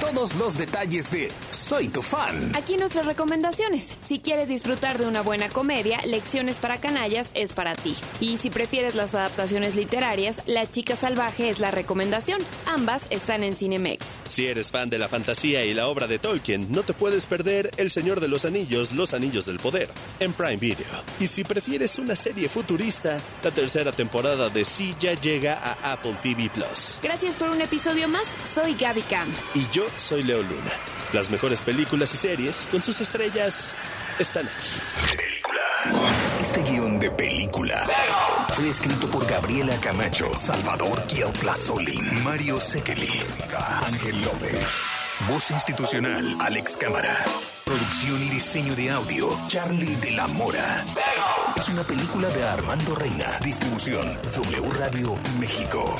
[0.00, 1.30] Todos los detalles de
[1.68, 2.52] Soy tu fan.
[2.56, 3.90] Aquí nuestras recomendaciones.
[4.02, 7.94] Si quieres disfrutar de una buena comedia, Lecciones para Canallas es para ti.
[8.20, 12.40] Y si prefieres las adaptaciones literarias, La chica salvaje es la recomendación.
[12.68, 14.18] Ambas están en Cinemex.
[14.28, 17.70] Si eres fan de la fantasía y la obra de Tolkien, no te puedes perder
[17.76, 19.90] El Señor de los Anillos, Los Anillos del Poder,
[20.20, 20.86] en Prime Video.
[21.20, 26.16] Y si prefieres una serie futurista, la tercera temporada de Sí ya llega a Apple
[26.22, 26.98] TV Plus.
[27.02, 28.24] Gracias por un episodio más.
[28.50, 29.28] Soy Gaby Cam.
[29.54, 30.72] Y yo soy Leo Luna.
[31.12, 33.74] Las mejores películas y series con sus estrellas
[34.18, 34.78] están aquí.
[36.40, 37.86] Este guion de película
[38.52, 41.02] fue escrito por Gabriela Camacho, Salvador
[41.56, 43.22] Solín, Mario Sekeli,
[43.86, 44.68] Ángel López.
[45.28, 47.16] Voz institucional, Alex Cámara.
[47.64, 50.84] Producción y diseño de audio, Charlie de la Mora.
[51.56, 53.38] Es una película de Armando Reina.
[53.42, 55.96] Distribución, W Radio México.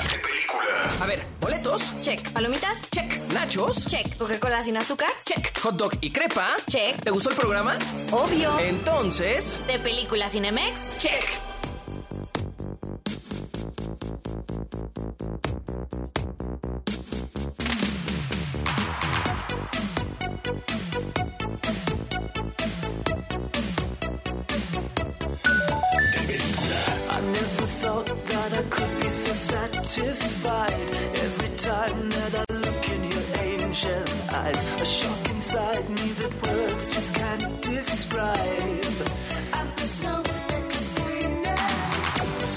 [1.01, 2.01] A ver, boletos.
[2.01, 2.31] Check.
[2.31, 2.77] ¿Palomitas?
[2.91, 3.11] Check.
[3.33, 3.85] Nachos.
[3.85, 4.17] Check.
[4.17, 5.09] ¿Coca-Cola sin azúcar?
[5.25, 5.57] Check.
[5.59, 6.47] Hot dog y crepa.
[6.67, 7.01] Check.
[7.03, 7.75] ¿Te gustó el programa?
[8.11, 8.57] Obvio.
[8.59, 9.59] Entonces.
[9.67, 10.79] ¿De película Cinemex?
[10.99, 11.49] Check.
[29.89, 34.03] Satisfied every time that I look in your angel
[34.41, 34.61] eyes.
[34.81, 38.61] A shock inside me that words just can't describe.
[39.57, 40.15] And there's no
[40.59, 41.45] explaining.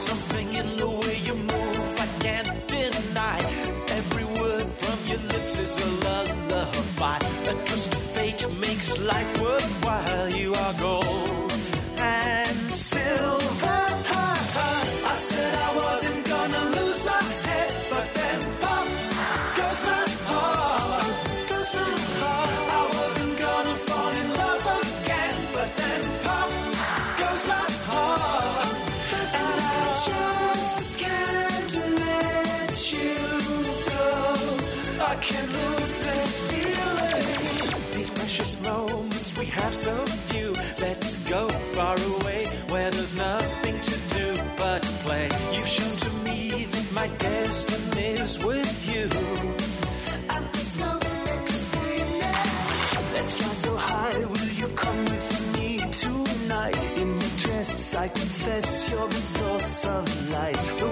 [0.09, 3.39] Something in the way you move, I can't deny.
[3.99, 7.19] Every word from your lips is a lullaby.
[7.51, 10.29] A twist of fate makes life worthwhile.
[10.35, 11.02] You are gold
[35.13, 37.93] I can't lose this feeling.
[37.99, 40.55] These precious moments we have so few.
[40.81, 45.29] Let's go far away where there's nothing to do but play.
[45.53, 49.05] You've shown to me that my destiny's with you.
[53.15, 56.79] Let's fly so high, will you come with me tonight?
[57.03, 60.92] In your dress, I confess you're the source of light.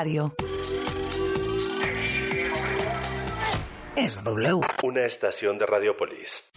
[0.00, 0.34] Radio,
[3.96, 4.60] es W.
[4.82, 6.50] Una estación de Radiopolis.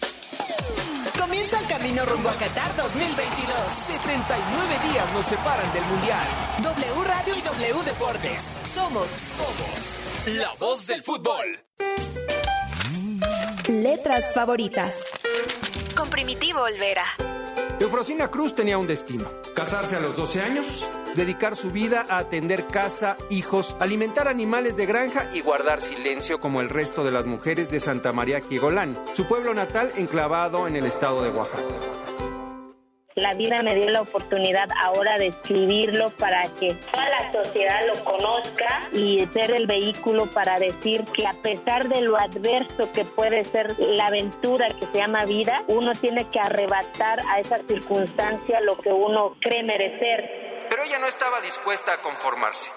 [1.19, 3.73] Comienza el camino rumbo a Qatar 2022.
[3.73, 6.25] 79 días nos separan del Mundial.
[6.61, 8.55] W Radio y W Deportes.
[8.63, 11.65] Somos, somos la voz del fútbol.
[13.67, 15.03] Letras favoritas.
[15.97, 17.03] Con Primitivo Olvera.
[17.79, 19.29] Eufrosina Cruz tenía un destino.
[19.55, 24.85] Casarse a los 12 años, dedicar su vida a atender casa, hijos, alimentar animales de
[24.85, 29.25] granja y guardar silencio como el resto de las mujeres de Santa María Quigolán, su
[29.25, 32.02] pueblo natal enclavado en el estado de Oaxaca.
[33.15, 38.03] La vida me dio la oportunidad ahora de escribirlo para que toda la sociedad lo
[38.03, 43.45] conozca y ser el vehículo para decir que a pesar de lo adverso que puede
[43.45, 48.77] ser la aventura que se llama vida, uno tiene que arrebatar a esa circunstancia lo
[48.77, 50.65] que uno cree merecer.
[50.67, 52.71] Pero ella no estaba dispuesta a conformarse.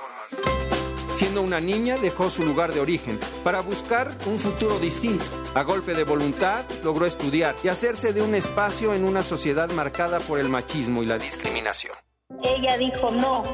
[1.17, 5.25] Siendo una niña, dejó su lugar de origen para buscar un futuro distinto.
[5.55, 10.21] A golpe de voluntad, logró estudiar y hacerse de un espacio en una sociedad marcada
[10.21, 11.95] por el machismo y la discriminación.
[12.43, 13.45] Ella dijo, no,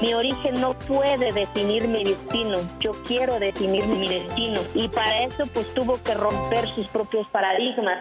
[0.00, 4.60] mi origen no puede definir mi destino, yo quiero definir mi destino.
[4.72, 8.00] Y para eso pues tuvo que romper sus propios paradigmas.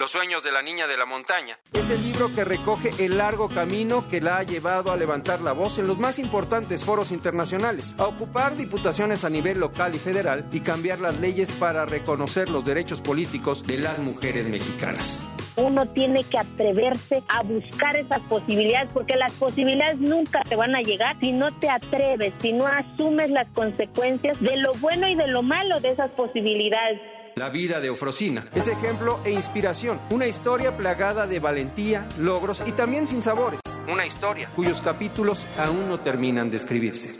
[0.00, 1.58] Los sueños de la niña de la montaña.
[1.72, 5.52] Es el libro que recoge el largo camino que la ha llevado a levantar la
[5.52, 10.46] voz en los más importantes foros internacionales, a ocupar diputaciones a nivel local y federal
[10.52, 15.26] y cambiar las leyes para reconocer los derechos políticos de las mujeres mexicanas.
[15.56, 20.80] Uno tiene que atreverse a buscar esas posibilidades porque las posibilidades nunca te van a
[20.80, 25.26] llegar si no te atreves, si no asumes las consecuencias de lo bueno y de
[25.26, 27.17] lo malo de esas posibilidades.
[27.38, 32.72] La vida de Eufrosina es ejemplo e inspiración, una historia plagada de valentía, logros y
[32.72, 33.60] también sin sabores.
[33.86, 37.16] Una historia cuyos capítulos aún no terminan de escribirse.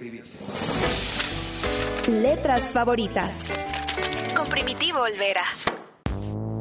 [2.08, 3.44] Letras favoritas.
[4.34, 5.44] Con Primitivo Olvera.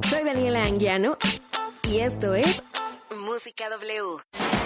[0.08, 1.18] Soy Daniela Anguiano
[1.90, 2.62] y esto es
[3.26, 4.57] Música W.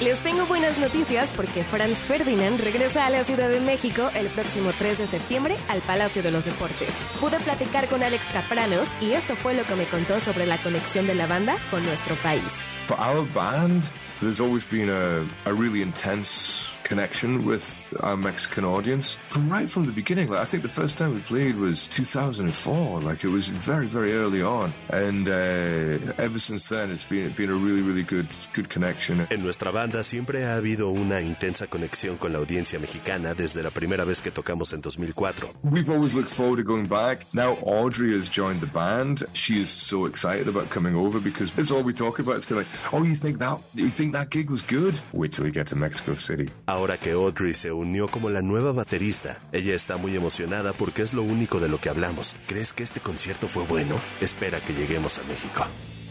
[0.00, 4.70] Les tengo buenas noticias porque Franz Ferdinand regresa a la Ciudad de México el próximo
[4.78, 6.88] 3 de septiembre al Palacio de los Deportes.
[7.20, 11.06] Pude platicar con Alex Capranos y esto fue lo que me contó sobre la conexión
[11.06, 12.42] de la banda con nuestro país.
[12.86, 13.84] For our band,
[14.20, 19.84] there's always been a, a really intense connection with our Mexican audience from right from
[19.86, 20.28] the beginning.
[20.28, 23.00] Like I think the first time we played was 2004.
[23.02, 27.50] Like it was very, very early on, and uh, ever since then, it's been been
[27.50, 29.26] a really, really good good connection.
[29.30, 33.70] En nuestra banda siempre ha habido una intensa conexión con la audiencia mexicana desde la
[33.70, 35.48] primera vez que tocamos en 2004.
[35.62, 37.24] We've always looked forward to going back.
[37.32, 39.24] Now Audrey has joined the band.
[39.32, 42.36] She is so excited about coming over because it's all we talk about.
[42.36, 45.00] It's kind of like, oh, you think that you think that gig was good?
[45.12, 46.48] Wait till you get to Mexico City.
[46.66, 51.12] Ahora que Audrey se unió como la nueva baterista, ella está muy emocionada porque es
[51.12, 52.36] lo único de lo que hablamos.
[52.46, 54.00] ¿Crees que este concierto fue bueno?
[54.20, 55.66] Espera que lleguemos a México.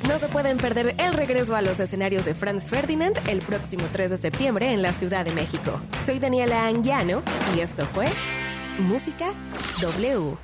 [0.08, 4.12] No se pueden perder el regreso a los escenarios de Franz Ferdinand el próximo 3
[4.12, 5.82] de septiembre en la Ciudad de México.
[6.06, 7.24] Soy Daniela Anguiano
[7.56, 8.08] y esto fue
[8.78, 9.34] Música
[9.82, 10.38] W.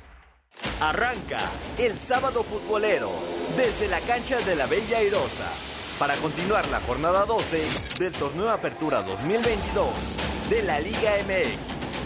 [0.80, 1.38] Arranca
[1.78, 3.12] el sábado futbolero
[3.56, 9.02] desde la cancha de la Bella Airosa para continuar la jornada 12 del torneo Apertura
[9.02, 10.16] 2022
[10.50, 12.04] de la Liga MX.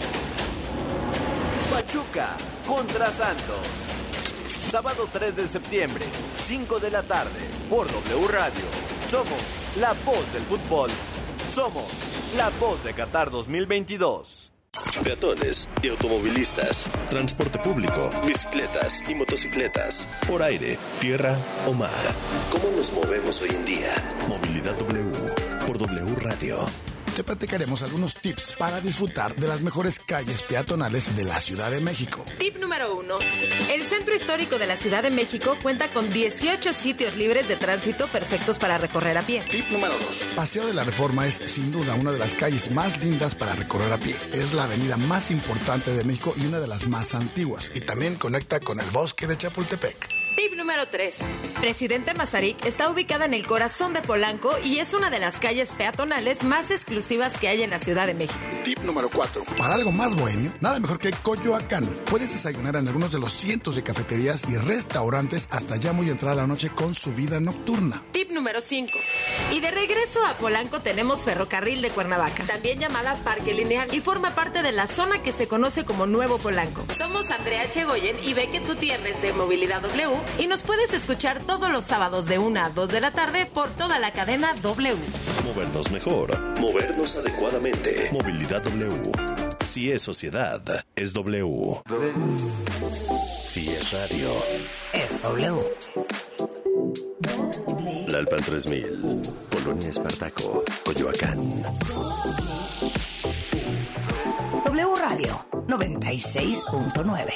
[1.71, 2.29] Pachuca
[2.65, 3.89] contra Santos.
[4.69, 6.05] Sábado 3 de septiembre,
[6.37, 7.39] 5 de la tarde,
[7.69, 8.65] por W Radio.
[9.05, 9.41] Somos
[9.77, 10.89] la voz del fútbol.
[11.47, 11.87] Somos
[12.37, 14.53] la voz de Qatar 2022.
[15.03, 21.35] Peatones y automovilistas, transporte público, bicicletas y motocicletas, por aire, tierra
[21.67, 21.89] o mar.
[22.51, 23.93] ¿Cómo nos movemos hoy en día?
[24.29, 25.03] Movilidad W
[25.65, 26.90] por W Radio.
[27.15, 31.81] Te platicaremos algunos tips para disfrutar de las mejores calles peatonales de la Ciudad de
[31.81, 32.23] México.
[32.37, 33.19] Tip número uno.
[33.69, 38.07] El centro histórico de la Ciudad de México cuenta con 18 sitios libres de tránsito
[38.07, 39.43] perfectos para recorrer a pie.
[39.51, 40.27] Tip número 2.
[40.35, 43.91] Paseo de la Reforma es sin duda una de las calles más lindas para recorrer
[43.91, 44.15] a pie.
[44.31, 47.71] Es la avenida más importante de México y una de las más antiguas.
[47.75, 50.20] Y también conecta con el bosque de Chapultepec.
[50.35, 51.19] Tip número 3.
[51.59, 55.73] Presidente Mazarik está ubicada en el corazón de Polanco y es una de las calles
[55.73, 58.39] peatonales más exclusivas que hay en la Ciudad de México.
[58.63, 59.43] Tip número 4.
[59.57, 61.85] Para algo más bohemio, nada mejor que Coyoacán.
[62.05, 66.35] Puedes desayunar en algunos de los cientos de cafeterías y restaurantes hasta ya muy entrada
[66.35, 68.01] la noche con su vida nocturna.
[68.11, 68.97] Tip número 5.
[69.51, 74.33] Y de regreso a Polanco tenemos Ferrocarril de Cuernavaca, también llamada Parque Lineal, y forma
[74.33, 76.85] parte de la zona que se conoce como Nuevo Polanco.
[76.95, 81.85] Somos Andrea Chegoyen y Beckett Gutiérrez de Movilidad W y nos puedes escuchar todos los
[81.85, 84.95] sábados de 1 a 2 de la tarde por toda la cadena W.
[85.45, 88.09] Movernos mejor, movernos adecuadamente.
[88.11, 89.11] Movilidad W.
[89.63, 90.61] Si es sociedad,
[90.95, 91.81] es W.
[93.43, 94.31] Si es radio,
[94.93, 95.61] Es W.
[98.07, 101.63] La Alpan 3000, Polonia Espartaco, Coyoacán.
[104.65, 107.33] W Radio 96.9.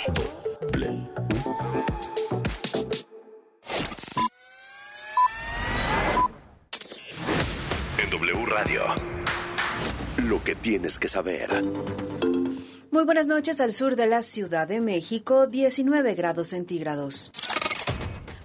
[10.45, 11.49] que tienes que saber.
[12.91, 17.33] Muy buenas noches al sur de la Ciudad de México, 19 grados centígrados.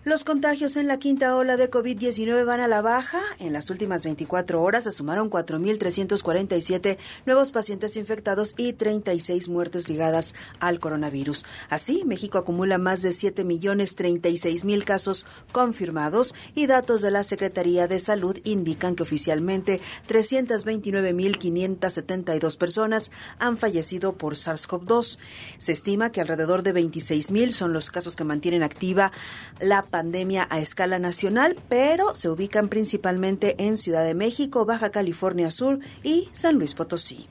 [0.02, 3.20] Los contagios en la quinta ola de COVID-19 van a la baja.
[3.38, 6.96] En las últimas 24 horas se sumaron 4.347
[7.26, 11.44] nuevos pacientes infectados y 36 muertes ligadas al coronavirus.
[11.68, 18.38] Así, México acumula más de 7.036.000 casos confirmados y datos de la Secretaría de Salud
[18.44, 25.18] indican que oficialmente 329.572 personas han fallecido por SARS-CoV-2.
[25.58, 29.12] Se estima que alrededor de 26.000 son los casos que mantienen activa
[29.60, 35.50] la pandemia a escala nacional, pero se ubican principalmente en Ciudad de México, Baja California
[35.50, 37.28] Sur y San Luis Potosí.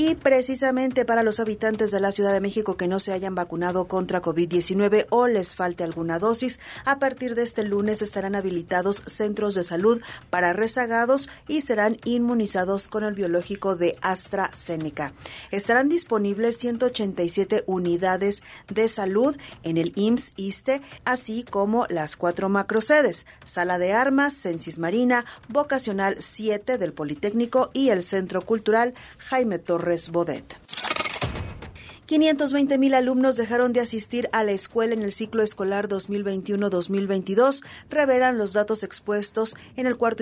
[0.00, 3.88] Y precisamente para los habitantes de la Ciudad de México que no se hayan vacunado
[3.88, 9.56] contra COVID-19 o les falte alguna dosis, a partir de este lunes estarán habilitados centros
[9.56, 15.14] de salud para rezagados y serán inmunizados con el biológico de AstraZeneca.
[15.50, 23.26] Estarán disponibles 187 unidades de salud en el IMSS ISTE, así como las cuatro macrosedes,
[23.44, 29.58] Sala de Armas, Censis Marina, Vocacional 7 del Politécnico y el Centro Cultural Jaime
[30.10, 30.58] Bodet.
[32.08, 38.38] 520 mil alumnos dejaron de asistir a la escuela en el ciclo escolar 2021-2022, revelan
[38.38, 40.16] los datos expuestos en el cuarto